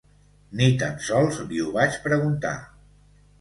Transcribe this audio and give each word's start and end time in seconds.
Ni 0.61 0.69
tan 0.83 0.97
sols 1.07 1.37
li 1.51 1.61
ho 1.65 1.67
vaig 1.77 1.99
preguntar. 2.07 2.57